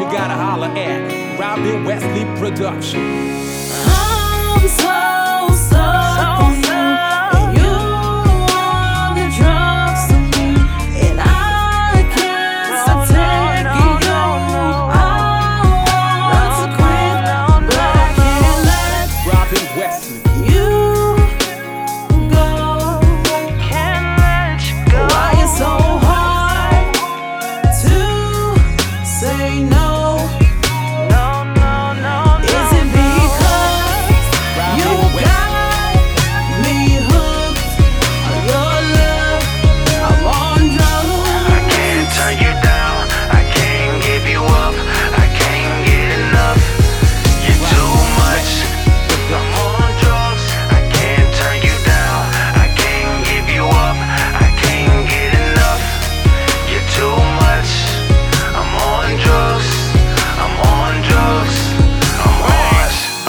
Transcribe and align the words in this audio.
you 0.00 0.06
gotta 0.10 0.32
holler 0.32 0.68
at 0.68 1.38
Robin 1.38 1.84
Wesley 1.84 2.24
Production. 2.38 3.40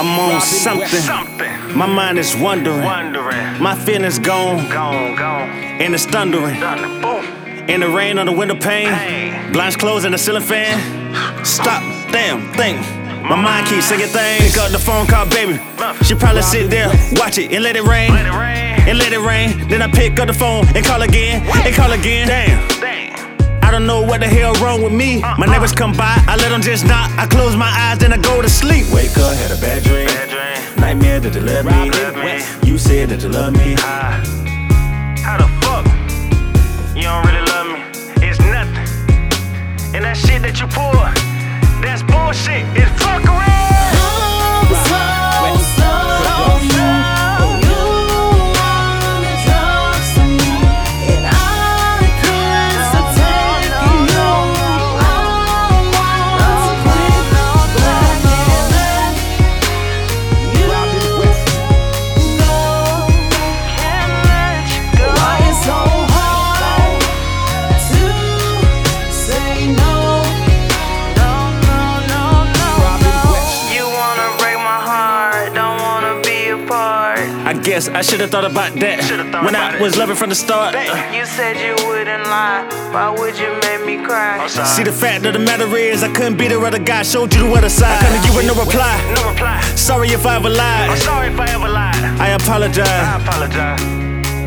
I'm 0.00 0.18
on 0.20 0.40
something. 0.40 1.76
My 1.76 1.86
mind 1.86 2.18
is 2.18 2.36
wondering. 2.36 2.84
Wondering. 2.84 3.60
My 3.60 3.74
feelings 3.74 4.20
gone, 4.20 4.68
Gone, 4.70 5.16
gone. 5.16 5.48
and 5.50 5.92
it's 5.92 6.06
thundering. 6.06 6.54
In 7.68 7.80
the 7.80 7.88
rain 7.88 8.16
on 8.18 8.26
the 8.26 8.32
window 8.32 8.54
pane, 8.54 9.52
blinds 9.52 9.74
closed 9.76 10.04
and 10.04 10.14
the 10.14 10.18
ceiling 10.18 10.42
fan. 10.42 10.78
Stop, 11.44 11.82
damn, 12.12 12.52
think. 12.52 12.78
My 13.28 13.34
mind 13.34 13.66
keeps 13.66 13.86
singing 13.86 14.06
things. 14.06 14.52
Pick 14.52 14.58
up 14.62 14.70
the 14.70 14.78
phone, 14.78 15.06
call 15.08 15.26
baby. 15.28 15.54
She 16.04 16.14
probably 16.14 16.42
sit 16.42 16.70
there, 16.70 16.88
watch 17.12 17.36
it 17.38 17.50
and 17.52 17.64
let 17.64 17.74
it 17.74 17.82
rain, 17.82 18.12
Let 18.14 18.26
it 18.26 18.30
rain. 18.30 18.88
and 18.88 18.98
let 18.98 19.12
it 19.12 19.18
rain. 19.20 19.68
Then 19.68 19.82
I 19.82 19.88
pick 19.90 20.18
up 20.20 20.28
the 20.28 20.32
phone 20.32 20.64
and 20.76 20.86
call 20.86 21.02
again, 21.02 21.42
and 21.66 21.74
call 21.74 21.90
again. 21.90 22.28
Damn. 22.28 22.87
Dang. 23.68 23.74
I 23.74 23.78
don't 23.78 23.86
know 23.86 24.00
what 24.02 24.20
the 24.20 24.26
hell 24.26 24.54
wrong 24.54 24.82
with 24.82 24.92
me. 24.92 25.20
My 25.20 25.46
neighbors 25.46 25.72
come 25.72 25.92
by, 25.92 26.22
I 26.26 26.36
let 26.36 26.48
them 26.48 26.62
just 26.62 26.86
knock. 26.86 27.10
I 27.18 27.26
close 27.26 27.56
my 27.56 27.68
eyes, 27.68 27.98
then 27.98 28.12
I 28.12 28.16
go 28.16 28.40
to 28.42 28.48
sleep. 28.48 28.86
Wake 28.92 29.16
up, 29.18 29.36
had 29.36 29.50
a 29.50 29.60
bad 29.60 29.82
dream. 29.82 30.06
Bad 30.06 30.28
dream. 30.30 30.80
Nightmare 30.80 31.20
that 31.20 31.34
you 31.34 31.40
love 31.40 31.64
me. 31.66 31.90
Love 31.90 32.16
me. 32.16 32.68
You 32.68 32.78
said 32.78 33.10
that 33.10 33.22
you 33.22 33.28
love 33.28 33.52
me. 33.54 33.74
Ah. 33.78 34.22
How 35.22 35.36
the 35.36 35.48
fuck? 35.60 35.84
You 36.96 37.02
don't 37.04 37.24
really 37.26 37.44
love 37.46 37.66
me. 37.66 37.80
It's 38.26 38.40
nothing. 38.40 38.88
And 39.94 40.04
that 40.04 40.16
shit 40.16 40.42
that 40.42 40.60
you 40.60 40.66
pull, 40.68 40.96
I 77.18 77.52
guess 77.54 77.88
I 77.88 78.02
should 78.02 78.20
have 78.20 78.30
thought 78.30 78.44
about 78.44 78.72
that 78.80 79.02
thought 79.02 79.44
when 79.44 79.54
about 79.54 79.74
I 79.74 79.76
it. 79.76 79.82
was 79.82 79.96
loving 79.96 80.16
from 80.16 80.28
the 80.30 80.34
start. 80.36 80.74
Uh. 80.74 80.80
You 81.12 81.24
said 81.26 81.56
you 81.58 81.74
wouldn't 81.88 82.24
lie. 82.24 82.62
Why 82.92 83.10
would 83.10 83.36
you 83.38 83.50
make 83.62 83.84
me 83.84 84.04
cry? 84.04 84.38
I'm. 84.38 84.48
See, 84.48 84.84
the 84.84 84.92
fact 84.92 85.26
of 85.26 85.32
the 85.32 85.38
matter 85.38 85.66
is, 85.76 86.02
I 86.02 86.12
couldn't 86.12 86.36
be 86.38 86.48
the 86.48 86.60
other 86.60 86.78
guy. 86.78 87.02
Showed 87.02 87.34
you 87.34 87.42
the 87.48 87.52
other 87.52 87.68
side. 87.68 87.90
I 88.02 88.06
couldn't 88.06 88.22
give 88.26 88.34
her 88.34 88.46
no 88.46 88.54
reply. 88.54 88.94
no 89.14 89.30
reply. 89.30 89.60
Sorry 89.74 90.08
if 90.08 90.24
I 90.26 90.36
ever 90.36 90.48
I'm 90.48 90.54
lied. 90.56 90.98
sorry 90.98 91.28
if 91.32 91.38
I 91.40 91.46
ever 91.50 91.68
lied. 91.68 91.96
I 92.20 92.28
apologize. 92.30 92.88
I 92.88 93.20
apologize. 93.22 93.82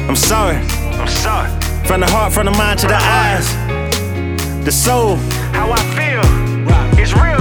I'm 0.09 0.15
sorry. 0.15 0.57
I'm 1.01 1.07
sorry. 1.07 1.49
From 1.87 1.99
the 2.01 2.07
heart, 2.07 2.31
from 2.33 2.45
the 2.45 2.51
mind 2.51 2.79
to 2.79 2.87
the 2.87 2.95
eyes, 2.95 3.47
the 4.65 4.71
soul. 4.71 5.15
How 5.57 5.71
I 5.71 5.81
feel. 5.97 6.21
It's 7.01 7.13
real. 7.13 7.40